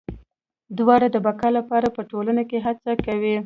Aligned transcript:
دواړه 0.77 1.07
د 1.11 1.17
بقا 1.25 1.49
لپاره 1.57 1.87
په 1.95 2.01
ټولنو 2.11 2.43
کې 2.49 2.57
هڅه 2.65 2.91
کوي. 3.05 3.35